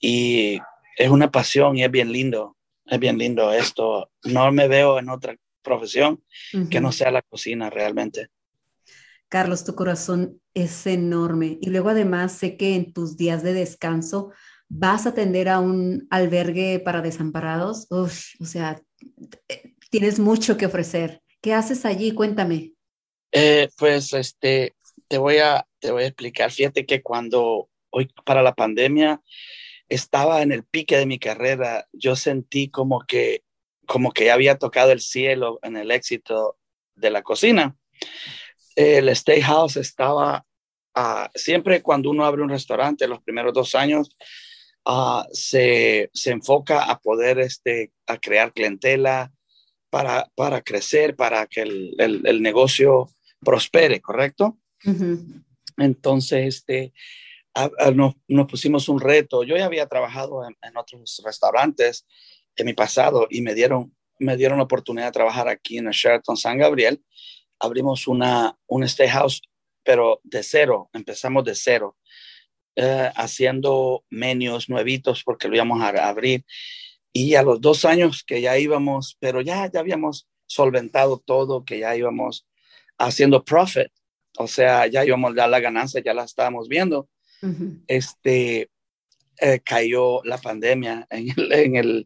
Y 0.00 0.58
es 0.96 1.08
una 1.10 1.30
pasión 1.30 1.76
y 1.76 1.84
es 1.84 1.90
bien 1.90 2.12
lindo. 2.12 2.56
Es 2.86 2.98
bien 2.98 3.18
lindo 3.18 3.52
esto. 3.52 4.10
No 4.24 4.50
me 4.52 4.68
veo 4.68 4.98
en 4.98 5.08
otra 5.08 5.36
profesión 5.62 6.22
que 6.70 6.80
no 6.80 6.92
sea 6.92 7.10
la 7.10 7.22
cocina 7.22 7.70
realmente. 7.70 8.28
Carlos, 9.28 9.64
tu 9.64 9.74
corazón 9.74 10.40
es 10.54 10.86
enorme. 10.86 11.58
Y 11.60 11.70
luego 11.70 11.90
además 11.90 12.32
sé 12.32 12.56
que 12.56 12.74
en 12.74 12.92
tus 12.92 13.16
días 13.16 13.42
de 13.42 13.52
descanso 13.52 14.32
vas 14.68 15.06
a 15.06 15.10
atender 15.10 15.48
a 15.48 15.60
un 15.60 16.06
albergue 16.10 16.80
para 16.80 17.02
desamparados. 17.02 17.86
Uf, 17.90 18.34
o 18.40 18.44
sea, 18.44 18.80
eh, 19.48 19.74
tienes 19.90 20.18
mucho 20.18 20.56
que 20.56 20.66
ofrecer. 20.66 21.22
¿Qué 21.40 21.54
haces 21.54 21.84
allí? 21.84 22.12
Cuéntame. 22.12 22.72
Eh, 23.32 23.68
pues 23.76 24.12
este, 24.12 24.74
te 25.08 25.18
voy 25.18 25.38
a, 25.38 25.66
te 25.78 25.90
voy 25.90 26.04
a 26.04 26.06
explicar. 26.06 26.50
Fíjate 26.50 26.86
que 26.86 27.02
cuando 27.02 27.68
hoy 27.90 28.08
para 28.24 28.42
la 28.42 28.54
pandemia 28.54 29.20
estaba 29.88 30.42
en 30.42 30.52
el 30.52 30.64
pique 30.64 30.96
de 30.96 31.06
mi 31.06 31.18
carrera, 31.18 31.86
yo 31.92 32.16
sentí 32.16 32.68
como 32.68 33.00
que, 33.06 33.44
como 33.86 34.12
que 34.12 34.26
ya 34.26 34.34
había 34.34 34.58
tocado 34.58 34.92
el 34.92 35.00
cielo 35.00 35.58
en 35.62 35.76
el 35.76 35.90
éxito 35.90 36.58
de 36.94 37.10
la 37.10 37.22
cocina. 37.22 37.76
El 38.76 39.14
steakhouse 39.16 39.76
estaba, 39.78 40.44
ah, 40.94 41.30
siempre 41.34 41.82
cuando 41.82 42.10
uno 42.10 42.24
abre 42.24 42.42
un 42.42 42.50
restaurante, 42.50 43.08
los 43.08 43.22
primeros 43.22 43.52
dos 43.54 43.74
años, 43.74 44.16
ah, 44.84 45.26
se, 45.32 46.10
se 46.12 46.30
enfoca 46.30 46.84
a 46.84 47.00
poder 47.00 47.38
este, 47.40 47.90
a 48.06 48.18
crear 48.18 48.52
clientela 48.52 49.32
para, 49.90 50.30
para 50.36 50.60
crecer, 50.62 51.16
para 51.16 51.46
que 51.46 51.62
el, 51.62 51.94
el- 51.98 52.26
el 52.26 52.42
negocio 52.42 53.08
prospere, 53.40 54.00
¿correcto? 54.00 54.58
Entonces, 55.78 56.46
este, 56.56 56.92
a- 57.54 57.70
a- 57.78 57.90
nos, 57.90 58.14
nos 58.28 58.46
pusimos 58.46 58.88
un 58.88 59.00
reto. 59.00 59.42
Yo 59.44 59.56
ya 59.56 59.64
había 59.66 59.86
trabajado 59.86 60.46
en, 60.46 60.54
en 60.62 60.76
otros 60.76 61.22
restaurantes 61.24 62.06
en 62.56 62.66
mi 62.66 62.72
pasado 62.74 63.26
y 63.30 63.40
me 63.42 63.54
dieron, 63.54 63.94
me 64.18 64.36
dieron 64.36 64.58
la 64.58 64.64
oportunidad 64.64 65.06
de 65.06 65.12
trabajar 65.12 65.48
aquí 65.48 65.78
en 65.78 65.86
el 65.88 65.92
Sheraton 65.92 66.36
San 66.36 66.58
Gabriel. 66.58 67.02
Abrimos 67.58 68.06
una, 68.06 68.56
un 68.66 68.86
steakhouse, 68.88 69.40
pero 69.82 70.20
de 70.24 70.42
cero, 70.42 70.90
empezamos 70.92 71.44
de 71.44 71.54
cero, 71.54 71.96
eh, 72.74 73.10
haciendo 73.14 74.04
menús 74.10 74.68
nuevitos 74.68 75.22
porque 75.24 75.48
lo 75.48 75.56
íbamos 75.56 75.80
a 75.80 76.08
abrir. 76.08 76.44
Y 77.12 77.34
a 77.34 77.42
los 77.42 77.60
dos 77.60 77.84
años 77.84 78.22
que 78.26 78.40
ya 78.40 78.58
íbamos, 78.58 79.16
pero 79.20 79.40
ya, 79.40 79.70
ya 79.72 79.80
habíamos 79.80 80.28
solventado 80.46 81.18
todo, 81.18 81.64
que 81.64 81.78
ya 81.78 81.96
íbamos 81.96 82.46
haciendo 82.98 83.44
profit, 83.44 83.88
o 84.38 84.46
sea, 84.46 84.86
ya 84.86 85.04
íbamos 85.04 85.34
ya 85.34 85.46
la 85.46 85.60
ganancia, 85.60 86.02
ya 86.04 86.14
la 86.14 86.24
estábamos 86.24 86.68
viendo. 86.68 87.08
Este 87.86 88.70
eh, 89.38 89.60
cayó 89.60 90.22
la 90.24 90.38
pandemia 90.38 91.06
en 91.10 91.28
el, 91.36 91.52
en 91.52 91.76
el, 91.76 92.04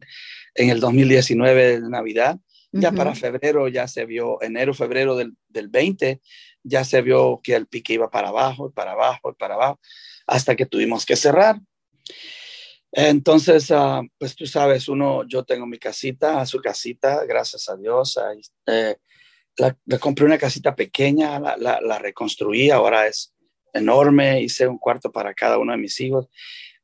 en 0.55 0.69
el 0.69 0.79
2019 0.79 1.81
de 1.81 1.89
Navidad. 1.89 2.39
Ya 2.73 2.93
para 2.93 3.15
febrero 3.15 3.67
ya 3.67 3.87
se 3.87 4.05
vio, 4.05 4.41
enero, 4.41 4.73
febrero 4.73 5.17
del, 5.17 5.35
del 5.49 5.67
20, 5.67 6.21
ya 6.63 6.85
se 6.85 7.01
vio 7.01 7.41
que 7.43 7.55
el 7.55 7.67
pique 7.67 7.93
iba 7.93 8.09
para 8.09 8.29
abajo, 8.29 8.69
y 8.69 8.71
para 8.71 8.93
abajo, 8.93 9.31
y 9.31 9.33
para 9.33 9.55
abajo, 9.55 9.79
hasta 10.25 10.55
que 10.55 10.65
tuvimos 10.65 11.05
que 11.05 11.17
cerrar. 11.17 11.59
Entonces, 12.93 13.71
ah, 13.71 14.01
pues 14.17 14.35
tú 14.35 14.45
sabes, 14.45 14.87
uno, 14.87 15.27
yo 15.27 15.43
tengo 15.43 15.65
mi 15.65 15.77
casita, 15.77 16.45
su 16.45 16.61
casita, 16.61 17.25
gracias 17.25 17.69
a 17.69 17.75
Dios. 17.75 18.17
ahí, 18.17 18.41
eh, 18.67 18.95
la, 19.57 19.75
compré 19.99 20.25
una 20.25 20.37
casita 20.37 20.75
pequeña, 20.75 21.39
la, 21.39 21.57
la, 21.57 21.81
la 21.81 21.99
reconstruí, 21.99 22.69
ahora 22.69 23.07
es 23.07 23.33
enorme, 23.73 24.41
hice 24.41 24.67
un 24.67 24.77
cuarto 24.77 25.11
para 25.11 25.33
cada 25.33 25.57
uno 25.57 25.71
de 25.71 25.77
mis 25.77 25.99
hijos. 25.99 26.27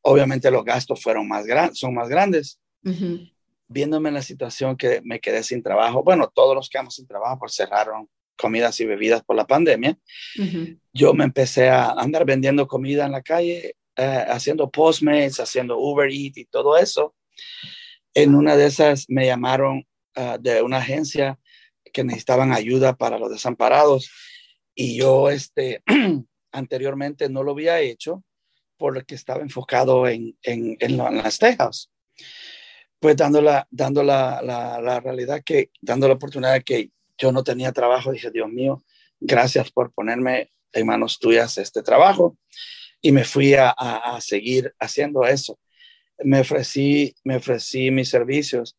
Obviamente 0.02 0.50
los 0.52 0.64
gastos 0.64 1.02
fueron 1.02 1.28
más 1.28 1.46
grandes, 1.46 1.80
son 1.80 1.94
más 1.94 2.08
grandes. 2.08 2.60
Viéndome 3.68 4.10
en 4.10 4.16
la 4.16 4.22
situación 4.22 4.78
que 4.78 5.02
me 5.04 5.20
quedé 5.20 5.44
sin 5.44 5.62
trabajo, 5.62 6.04
bueno, 6.04 6.32
todos 6.34 6.56
los 6.56 6.70
quedamos 6.70 6.96
sin 6.96 7.08
trabajo 7.08 7.40
por 7.40 7.52
cerraron 7.52 8.10
comidas 8.38 8.80
y 8.80 8.86
bebidas 8.86 9.24
por 9.24 9.36
la 9.36 9.48
pandemia, 9.48 9.98
yo 10.94 11.14
me 11.14 11.24
empecé 11.24 11.70
a 11.70 11.90
andar 11.92 12.24
vendiendo 12.24 12.68
comida 12.68 13.06
en 13.06 13.12
la 13.12 13.24
calle, 13.24 13.76
eh, 13.96 14.26
haciendo 14.28 14.70
Postmates, 14.70 15.40
haciendo 15.40 15.80
Uber 15.80 16.10
Eats 16.10 16.38
y 16.38 16.46
todo 16.46 16.78
eso. 16.78 17.16
En 18.14 18.36
una 18.36 18.56
de 18.56 18.68
esas 18.68 19.06
me 19.10 19.26
llamaron 19.26 19.86
ah, 20.16 20.38
de 20.40 20.62
una 20.62 20.78
agencia 20.78 21.40
que 21.92 22.04
necesitaban 22.04 22.54
ayuda 22.54 22.96
para 22.96 23.18
los 23.18 23.32
desamparados 23.32 24.10
y 24.76 24.98
yo 24.98 25.30
este, 25.30 25.82
anteriormente 26.52 27.30
no 27.30 27.44
lo 27.44 27.54
había 27.54 27.80
hecho 27.80 28.24
porque 28.78 29.16
estaba 29.16 29.42
enfocado 29.42 30.08
en, 30.08 30.38
en, 30.44 30.78
en, 30.80 31.00
en 31.00 31.18
las 31.18 31.40
tejas. 31.40 31.90
Pues 33.00 33.16
dando, 33.16 33.42
la, 33.42 33.68
dando 33.70 34.04
la, 34.04 34.42
la, 34.42 34.82
la 34.82 35.00
realidad 35.00 35.42
que, 35.46 35.72
dando 35.82 36.08
la 36.08 36.16
oportunidad 36.16 36.64
que 36.64 36.92
yo 37.18 37.32
no 37.32 37.44
tenía 37.44 37.72
trabajo, 37.72 38.12
dije, 38.12 38.32
Dios 38.32 38.50
mío, 38.50 38.84
gracias 39.20 39.72
por 39.72 39.92
ponerme 39.94 40.52
en 40.74 40.88
manos 40.88 41.20
tuyas 41.20 41.58
este 41.58 41.84
trabajo. 41.84 42.38
Y 43.02 43.12
me 43.12 43.24
fui 43.24 43.54
a, 43.54 43.70
a, 43.70 44.16
a 44.16 44.22
seguir 44.22 44.74
haciendo 44.80 45.26
eso. 45.26 45.60
Me 46.20 46.40
ofrecí, 46.40 47.16
me 47.24 47.36
ofrecí 47.36 47.92
mis 47.92 48.10
servicios 48.10 48.76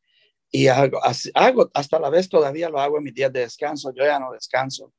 y 0.50 0.66
hago, 0.66 1.00
hago, 1.34 1.70
hasta 1.74 1.98
la 2.00 2.10
vez 2.10 2.28
todavía 2.28 2.68
lo 2.68 2.80
hago 2.80 2.98
en 2.98 3.04
mis 3.04 3.14
días 3.14 3.32
de 3.32 3.40
descanso. 3.40 3.92
Yo 3.94 4.04
ya 4.04 4.18
no 4.18 4.32
descanso 4.32 4.92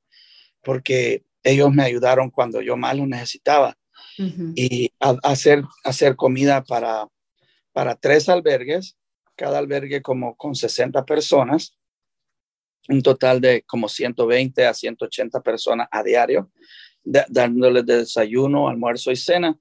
porque 0.64 1.24
ellos 1.44 1.72
me 1.72 1.84
ayudaron 1.84 2.30
cuando 2.30 2.62
yo 2.62 2.78
más 2.78 2.96
lo 2.98 3.06
necesitaba 3.06 3.78
y 4.56 4.92
a 5.00 5.16
hacer, 5.24 5.64
hacer 5.86 6.18
comida 6.18 6.64
para, 6.64 7.08
para 7.72 7.96
tres 7.96 8.28
albergues, 8.28 8.98
cada 9.40 9.60
albergue 9.60 10.02
como 10.02 10.36
con 10.36 10.56
60 10.56 11.06
personas, 11.06 11.78
un 12.90 13.02
total 13.02 13.40
de 13.42 13.64
como 13.64 13.88
120 13.88 14.66
a 14.66 14.74
180 14.74 15.42
personas 15.42 15.88
a 15.92 16.04
diario, 16.04 16.52
da- 17.04 17.26
dándoles 17.30 17.86
desayuno, 17.86 18.70
almuerzo 18.70 19.12
y 19.12 19.16
cena. 19.16 19.58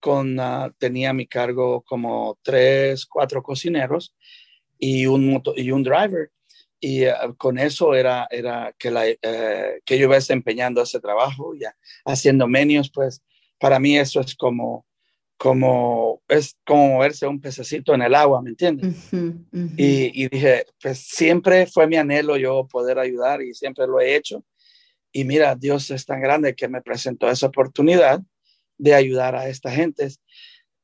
Con, 0.00 0.40
ah, 0.40 0.72
tenía 0.78 1.10
a 1.10 1.14
mi 1.14 1.26
cargo 1.28 1.82
como 1.82 2.38
tres, 2.42 3.06
cuatro 3.06 3.42
cocineros 3.42 4.14
y 4.78 5.06
un, 5.06 5.42
y 5.56 5.70
un 5.72 5.82
driver. 5.84 6.30
Y 6.80 7.06
ah, 7.06 7.34
con 7.38 7.58
eso 7.58 7.94
era, 7.94 8.28
era 8.30 8.74
que, 8.78 9.18
eh, 9.22 9.80
que 9.84 9.98
yo 9.98 10.04
iba 10.06 10.16
desempeñando 10.16 10.82
ese 10.82 11.00
trabajo, 11.00 11.54
ya 11.60 11.74
haciendo 12.06 12.48
menús, 12.48 12.90
pues 12.92 13.22
para 13.58 13.78
mí 13.80 13.98
eso 13.98 14.20
es 14.20 14.36
como, 14.36 14.86
como, 15.36 16.22
es 16.28 16.56
como 16.66 16.98
verse 16.98 17.26
un 17.26 17.40
pececito 17.40 17.94
en 17.94 18.02
el 18.02 18.14
agua, 18.14 18.42
¿me 18.42 18.50
entiendes? 18.50 18.86
Ujú, 19.12 19.44
ujú. 19.52 19.74
Y, 19.76 20.24
y 20.24 20.28
dije, 20.28 20.66
pues 20.80 20.98
siempre 20.98 21.66
fue 21.66 21.86
mi 21.86 21.96
anhelo 21.96 22.36
yo 22.36 22.66
poder 22.66 22.98
ayudar 22.98 23.42
y 23.42 23.54
siempre 23.54 23.86
lo 23.86 24.00
he 24.00 24.16
hecho. 24.16 24.44
Y 25.12 25.24
mira, 25.24 25.54
Dios 25.54 25.90
es 25.90 26.04
tan 26.04 26.20
grande 26.20 26.54
que 26.54 26.68
me 26.68 26.82
presentó 26.82 27.30
esa 27.30 27.46
oportunidad 27.46 28.20
de 28.78 28.94
ayudar 28.94 29.34
a 29.34 29.48
esta 29.48 29.70
gente. 29.70 30.08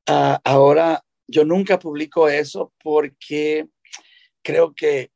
Ah, 0.07 0.41
ahora, 0.45 1.03
yo 1.27 1.45
nunca 1.45 1.79
publico 1.79 2.29
eso 2.29 2.73
porque 2.83 3.69
creo 4.43 4.75
que, 4.75 5.11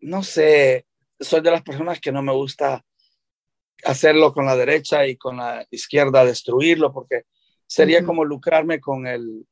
no 0.00 0.22
sé, 0.22 0.86
soy 1.20 1.40
de 1.40 1.50
las 1.50 1.62
personas 1.62 2.00
que 2.00 2.12
no 2.12 2.22
me 2.22 2.32
gusta 2.32 2.84
hacerlo 3.84 4.32
con 4.32 4.46
la 4.46 4.56
derecha 4.56 5.06
y 5.06 5.16
con 5.16 5.36
la 5.36 5.66
izquierda, 5.70 6.24
destruirlo, 6.24 6.92
porque 6.92 7.24
sería 7.68 8.02
como 8.02 8.24
lucrarme 8.24 8.80
con 8.80 9.06
el 9.06 9.46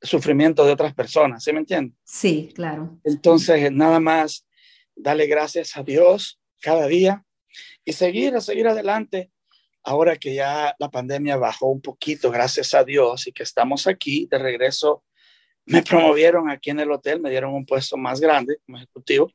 sufrimiento 0.00 0.64
de 0.64 0.72
otras 0.72 0.94
personas, 0.94 1.44
¿sí 1.44 1.52
me 1.52 1.60
entiendes? 1.60 1.96
Sí, 2.02 2.50
claro. 2.54 2.98
Entonces, 3.04 3.70
nada 3.70 4.00
más, 4.00 4.44
darle 4.96 5.26
gracias 5.26 5.76
a 5.76 5.82
Dios 5.84 6.40
cada 6.60 6.86
día 6.86 7.24
y 7.84 7.92
seguir, 7.92 8.34
a 8.34 8.40
seguir 8.40 8.66
adelante. 8.66 9.30
Ahora 9.84 10.16
que 10.16 10.34
ya 10.34 10.74
la 10.78 10.90
pandemia 10.90 11.36
bajó 11.36 11.66
un 11.66 11.82
poquito, 11.82 12.30
gracias 12.30 12.72
a 12.74 12.84
Dios, 12.84 13.26
y 13.26 13.32
que 13.32 13.42
estamos 13.42 13.86
aquí 13.86 14.26
de 14.30 14.38
regreso 14.38 15.04
me 15.64 15.82
promovieron 15.82 16.50
aquí 16.50 16.70
en 16.70 16.80
el 16.80 16.90
hotel, 16.90 17.20
me 17.20 17.30
dieron 17.30 17.54
un 17.54 17.64
puesto 17.64 17.96
más 17.96 18.20
grande 18.20 18.58
como 18.66 18.78
ejecutivo, 18.78 19.30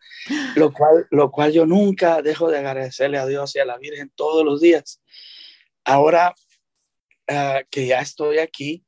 lo 0.55 0.73
cual, 0.73 1.07
lo 1.09 1.31
cual 1.31 1.53
yo 1.53 1.65
nunca 1.65 2.21
dejo 2.21 2.49
de 2.49 2.57
agradecerle 2.57 3.17
a 3.17 3.25
Dios 3.25 3.55
y 3.55 3.59
a 3.59 3.65
la 3.65 3.77
Virgen 3.77 4.11
todos 4.13 4.43
los 4.43 4.59
días. 4.59 5.01
Ahora 5.85 6.35
uh, 7.29 7.65
que 7.69 7.87
ya 7.87 7.99
estoy 7.99 8.39
aquí, 8.39 8.83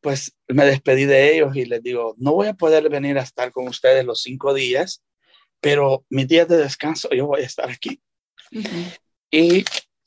pues 0.00 0.36
me 0.48 0.64
despedí 0.64 1.04
de 1.04 1.34
ellos 1.34 1.54
y 1.56 1.64
les 1.64 1.82
digo, 1.82 2.14
no 2.18 2.32
voy 2.32 2.48
a 2.48 2.54
poder 2.54 2.88
venir 2.88 3.18
a 3.18 3.22
estar 3.22 3.52
con 3.52 3.68
ustedes 3.68 4.04
los 4.04 4.22
cinco 4.22 4.54
días, 4.54 5.04
pero 5.60 6.04
mis 6.08 6.26
días 6.26 6.48
de 6.48 6.56
descanso 6.56 7.10
yo 7.10 7.26
voy 7.26 7.42
a 7.42 7.46
estar 7.46 7.70
aquí. 7.70 8.00
Uh 8.52 8.58
-huh. 8.58 8.98
y, 9.30 9.64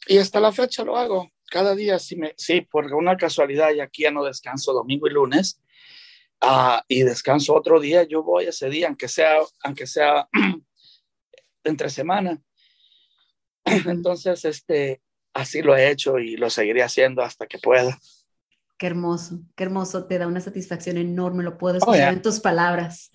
y 0.08 0.18
hasta 0.18 0.40
la 0.40 0.52
fecha 0.52 0.84
lo 0.84 0.98
hago. 0.98 1.30
Cada 1.50 1.76
día, 1.76 2.00
sí, 2.00 2.16
me, 2.16 2.34
sí, 2.36 2.62
por 2.62 2.92
una 2.96 3.16
casualidad, 3.16 3.72
y 3.74 3.80
aquí 3.80 4.04
ya 4.04 4.12
no 4.12 4.24
descanso 4.24 4.74
domingo 4.74 5.08
y 5.08 5.12
lunes, 5.12 5.62
uh, 6.42 6.82
y 6.88 7.04
descanso 7.04 7.54
otro 7.54 7.80
día, 7.80 8.04
yo 8.04 8.24
voy 8.24 8.46
ese 8.46 8.70
día, 8.70 8.88
aunque 8.88 9.08
sea, 9.08 9.38
aunque 9.64 9.86
sea 9.86 10.28
entre 11.64 11.90
semana. 11.92 12.42
Entonces, 13.66 14.44
este, 14.46 15.03
así 15.34 15.62
lo 15.62 15.76
he 15.76 15.90
hecho 15.90 16.20
y 16.20 16.38
lo 16.38 16.50
seguiré 16.50 16.84
haciendo 16.84 17.22
hasta 17.22 17.48
que 17.48 17.58
pueda. 17.58 17.98
Qué 18.78 18.88
hermoso, 18.88 19.42
qué 19.56 19.64
hermoso, 19.64 20.06
te 20.06 20.18
da 20.18 20.28
una 20.28 20.42
satisfacción 20.42 20.98
enorme, 20.98 21.44
lo 21.44 21.58
puedo 21.58 21.78
escuchar 21.78 21.96
oh, 21.96 22.04
yeah. 22.04 22.10
en 22.12 22.22
tus 22.22 22.40
palabras. 22.40 23.12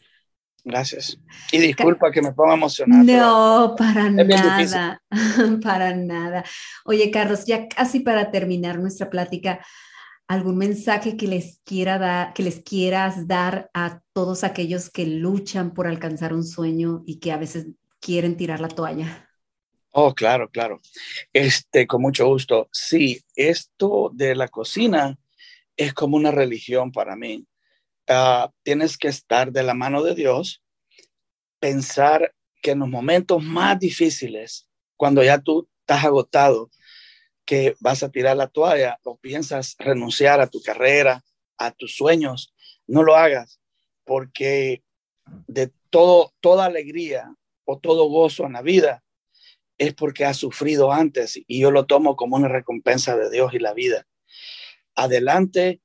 Gracias. 0.64 1.18
Y 1.52 1.58
disculpa 1.58 2.10
que 2.10 2.20
me 2.20 2.32
ponga 2.32 2.54
emocionado. 2.54 3.04
No, 3.04 3.75
para 3.76 4.10
nada, 4.10 5.00
para 5.62 5.94
nada. 5.94 6.44
Oye, 6.84 7.10
Carlos, 7.10 7.46
ya 7.46 7.68
casi 7.68 8.00
para 8.00 8.30
terminar 8.30 8.78
nuestra 8.78 9.08
plática, 9.08 9.64
algún 10.26 10.58
mensaje 10.58 11.16
que 11.16 11.26
les 11.26 11.60
quiera 11.64 11.98
dar, 11.98 12.34
que 12.34 12.42
les 12.42 12.60
quieras 12.60 13.26
dar 13.26 13.70
a 13.72 14.00
todos 14.12 14.44
aquellos 14.44 14.90
que 14.90 15.06
luchan 15.06 15.72
por 15.72 15.87
alcanzar 15.87 16.34
un 16.34 16.44
sueño 16.44 17.02
y 17.06 17.18
que 17.18 17.32
a 17.32 17.38
veces 17.38 17.68
quieren 18.00 18.37
tirar 18.37 18.60
la 18.60 18.68
toalla. 18.68 19.27
Oh, 19.92 20.14
claro, 20.14 20.50
claro. 20.50 20.80
Este, 21.33 21.87
con 21.87 22.02
mucho 22.02 22.26
gusto. 22.26 22.68
Sí, 22.73 23.23
esto 23.35 24.11
de 24.12 24.35
la 24.35 24.49
cocina 24.49 25.18
es 25.76 25.95
como 25.95 26.16
una 26.16 26.30
religión 26.30 26.92
para 26.92 27.16
mí. 27.16 27.47
Uh, 28.09 28.49
tienes 28.62 28.97
que 28.99 29.09
estar 29.09 29.52
de 29.52 29.62
la 29.62 29.75
mano 29.75 30.02
de 30.02 30.14
Dios, 30.14 30.62
pensar 31.59 32.35
que 32.62 32.73
en 32.73 32.80
los 32.80 32.88
momentos 32.88 33.42
más 33.42 33.78
difíciles, 33.78 34.68
cuando 34.97 35.23
ya 35.23 35.38
tú 35.38 35.68
estás 35.80 36.04
agotado, 36.04 36.71
que 37.45 37.76
vas 37.80 38.02
a 38.02 38.11
tirar 38.11 38.37
la 38.37 38.49
toalla 38.49 38.99
o 39.04 39.16
piensas 39.16 39.75
renunciar 39.78 40.40
a 40.40 40.49
tu 40.49 40.61
carrera, 40.61 41.25
a 41.57 41.71
tus 41.71 41.97
sueños, 41.97 42.54
no 42.87 43.02
lo 43.02 43.16
hagas, 43.16 43.61
porque 44.04 44.83
de 45.47 45.73
todo, 45.90 46.35
toda 46.40 46.66
alegría 46.66 47.35
o 47.64 47.78
todo 47.78 48.09
gozo 48.09 48.45
en 48.47 48.54
la 48.54 48.62
vida 48.62 49.02
es 49.78 49.94
porque 49.94 50.25
has 50.25 50.37
sufrido 50.37 50.92
antes 50.92 51.38
y 51.47 51.61
yo 51.61 51.70
lo 51.70 51.87
tomo 51.87 52.16
como 52.16 52.37
una 52.37 52.49
recompensa 52.49 53.16
de 53.16 53.30
Dios 53.30 53.54
y 53.54 53.58
la 53.58 53.73
vida. 53.75 54.06
Adelante, 54.94 55.81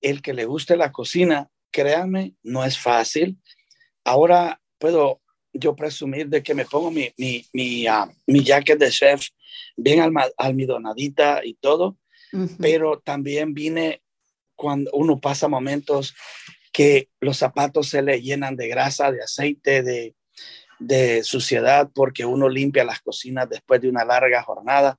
el 0.00 0.22
que 0.22 0.34
le 0.34 0.44
guste 0.44 0.76
la 0.76 0.92
cocina, 0.92 1.50
créanme, 1.70 2.34
no 2.42 2.64
es 2.64 2.78
fácil. 2.78 3.38
Ahora 4.04 4.60
puedo 4.78 5.20
yo 5.52 5.74
presumir 5.74 6.28
de 6.28 6.42
que 6.42 6.54
me 6.54 6.66
pongo 6.66 6.90
mi, 6.90 7.10
mi, 7.16 7.44
mi, 7.52 7.88
uh, 7.88 8.06
mi 8.26 8.44
jacket 8.44 8.78
de 8.78 8.90
chef 8.90 9.28
bien 9.76 10.00
almidonadita 10.36 11.40
y 11.44 11.54
todo, 11.54 11.96
uh 12.32 12.38
-huh. 12.38 12.56
pero 12.60 13.00
también 13.00 13.54
vine 13.54 14.02
cuando 14.54 14.90
uno 14.92 15.20
pasa 15.20 15.48
momentos 15.48 16.14
que 16.72 17.08
los 17.20 17.38
zapatos 17.38 17.88
se 17.88 18.02
le 18.02 18.20
llenan 18.20 18.56
de 18.56 18.68
grasa, 18.68 19.10
de 19.10 19.22
aceite, 19.22 19.82
de, 19.82 20.14
de 20.78 21.22
suciedad, 21.22 21.90
porque 21.94 22.24
uno 22.24 22.48
limpia 22.48 22.84
las 22.84 23.00
cocinas 23.00 23.48
después 23.48 23.80
de 23.80 23.88
una 23.88 24.04
larga 24.04 24.42
jornada, 24.42 24.98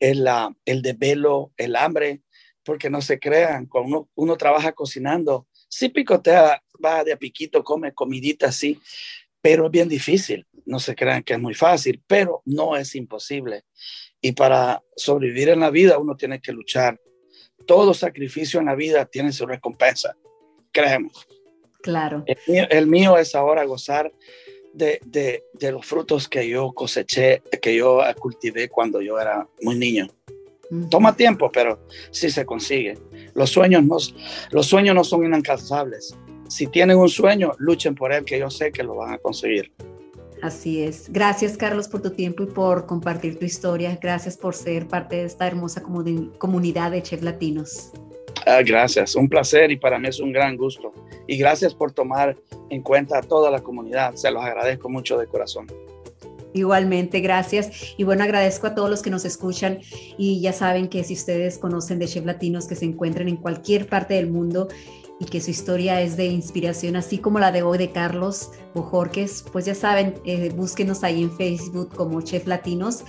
el, 0.00 0.26
el 0.64 0.82
desvelo, 0.82 1.52
el 1.56 1.76
hambre, 1.76 2.22
porque 2.64 2.90
no 2.90 3.00
se 3.00 3.18
crean, 3.18 3.66
cuando 3.66 3.88
uno, 3.88 4.08
uno 4.14 4.36
trabaja 4.36 4.72
cocinando, 4.72 5.46
sí 5.68 5.88
picotea, 5.88 6.62
va 6.84 7.04
de 7.04 7.12
a 7.12 7.16
piquito, 7.16 7.64
come 7.64 7.92
comidita 7.92 8.48
así, 8.48 8.80
pero 9.40 9.66
es 9.66 9.72
bien 9.72 9.88
difícil. 9.88 10.46
No 10.64 10.78
se 10.78 10.94
crean 10.94 11.22
que 11.22 11.34
es 11.34 11.40
muy 11.40 11.54
fácil, 11.54 12.02
pero 12.06 12.42
no 12.44 12.76
es 12.76 12.94
imposible. 12.94 13.64
Y 14.20 14.32
para 14.32 14.82
sobrevivir 14.96 15.48
en 15.48 15.60
la 15.60 15.70
vida 15.70 15.98
uno 15.98 16.16
tiene 16.16 16.40
que 16.40 16.52
luchar. 16.52 17.00
Todo 17.66 17.94
sacrificio 17.94 18.60
en 18.60 18.66
la 18.66 18.74
vida 18.74 19.04
tiene 19.06 19.32
su 19.32 19.46
recompensa, 19.46 20.16
creemos. 20.70 21.26
Claro. 21.82 22.22
El 22.26 22.38
mío, 22.46 22.66
el 22.70 22.86
mío 22.86 23.18
es 23.18 23.34
ahora 23.34 23.64
gozar 23.64 24.12
de, 24.72 25.00
de, 25.04 25.44
de, 25.54 25.72
los 25.72 25.84
frutos 25.84 26.28
que 26.28 26.48
yo 26.48 26.72
coseché, 26.72 27.42
que 27.60 27.74
yo 27.74 28.00
cultivé 28.18 28.68
cuando 28.68 29.00
yo 29.00 29.18
era 29.18 29.46
muy 29.60 29.76
niño. 29.76 30.08
Toma 30.90 31.14
tiempo, 31.14 31.50
pero 31.52 31.80
sí 32.10 32.30
se 32.30 32.46
consigue. 32.46 32.96
Los 33.34 33.50
sueños 33.50 33.84
no, 33.84 33.98
los 34.50 34.66
sueños 34.66 34.94
no 34.94 35.04
son 35.04 35.24
inalcanzables. 35.24 36.16
Si 36.48 36.66
tienen 36.66 36.96
un 36.96 37.08
sueño, 37.08 37.52
luchen 37.58 37.94
por 37.94 38.12
él, 38.12 38.24
que 38.24 38.38
yo 38.38 38.50
sé 38.50 38.72
que 38.72 38.82
lo 38.82 38.96
van 38.96 39.12
a 39.12 39.18
conseguir. 39.18 39.70
Así 40.42 40.82
es. 40.82 41.12
Gracias, 41.12 41.56
Carlos, 41.56 41.88
por 41.88 42.02
tu 42.02 42.10
tiempo 42.10 42.42
y 42.42 42.46
por 42.46 42.86
compartir 42.86 43.38
tu 43.38 43.44
historia. 43.44 43.98
Gracias 44.02 44.36
por 44.36 44.54
ser 44.54 44.88
parte 44.88 45.16
de 45.16 45.24
esta 45.24 45.46
hermosa 45.46 45.82
comunidad 45.82 46.90
de 46.90 47.02
chefs 47.02 47.22
latinos. 47.22 47.92
Ah, 48.46 48.62
gracias, 48.62 49.14
un 49.14 49.28
placer 49.28 49.70
y 49.70 49.76
para 49.76 49.98
mí 49.98 50.08
es 50.08 50.20
un 50.20 50.32
gran 50.32 50.56
gusto. 50.56 50.92
Y 51.26 51.36
gracias 51.36 51.74
por 51.74 51.92
tomar 51.92 52.36
en 52.70 52.82
cuenta 52.82 53.18
a 53.18 53.22
toda 53.22 53.50
la 53.50 53.60
comunidad. 53.60 54.14
Se 54.14 54.30
los 54.30 54.44
agradezco 54.44 54.88
mucho 54.88 55.18
de 55.18 55.26
corazón. 55.26 55.66
Igualmente, 56.54 57.20
gracias. 57.20 57.94
Y 57.96 58.04
bueno, 58.04 58.24
agradezco 58.24 58.66
a 58.66 58.74
todos 58.74 58.90
los 58.90 59.02
que 59.02 59.10
nos 59.10 59.24
escuchan 59.24 59.80
y 60.18 60.40
ya 60.40 60.52
saben 60.52 60.88
que 60.88 61.02
si 61.04 61.14
ustedes 61.14 61.58
conocen 61.58 61.98
de 61.98 62.06
chefs 62.06 62.26
latinos 62.26 62.66
que 62.66 62.74
se 62.74 62.84
encuentren 62.84 63.28
en 63.28 63.36
cualquier 63.36 63.86
parte 63.86 64.14
del 64.14 64.28
mundo 64.28 64.68
y 65.18 65.24
que 65.24 65.40
su 65.40 65.50
historia 65.50 66.00
es 66.02 66.16
de 66.16 66.26
inspiración, 66.26 66.96
así 66.96 67.18
como 67.18 67.38
la 67.38 67.52
de 67.52 67.62
hoy 67.62 67.78
de 67.78 67.90
Carlos 67.90 68.50
Bojorques, 68.74 69.44
pues 69.52 69.64
ya 69.64 69.74
saben, 69.74 70.14
eh, 70.24 70.50
búsquenos 70.54 71.04
ahí 71.04 71.22
en 71.22 71.30
Facebook 71.36 71.94
como 71.94 72.20
Chef 72.20 72.46
Latinos. 72.46 73.04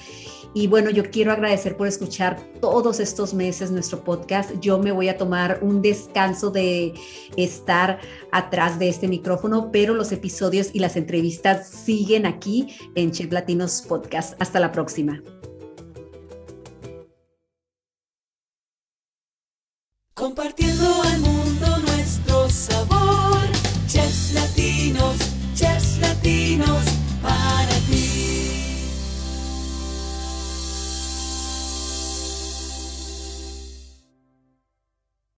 Y 0.54 0.68
bueno, 0.68 0.90
yo 0.92 1.10
quiero 1.10 1.32
agradecer 1.32 1.76
por 1.76 1.88
escuchar 1.88 2.40
todos 2.62 3.00
estos 3.00 3.34
meses 3.34 3.72
nuestro 3.72 4.04
podcast. 4.04 4.52
Yo 4.60 4.78
me 4.78 4.92
voy 4.92 5.10
a 5.10 5.18
tomar 5.18 5.60
un 5.62 5.82
descanso 5.82 6.52
de 6.52 6.94
estar 7.38 8.00
atrás 8.32 8.78
de 8.78 8.90
este 8.90 9.08
micrófono, 9.08 9.72
pero 9.72 9.96
los 9.96 10.12
episodios 10.12 10.70
y 10.74 10.80
las 10.80 10.96
entrevistas 10.96 11.68
siguen 11.68 12.26
aquí 12.26 12.76
en 12.96 13.12
Chef 13.12 13.32
Latinos 13.32 13.84
Podcast. 13.88 14.40
Hasta 14.40 14.60
la 14.60 14.72
próxima. 14.72 15.22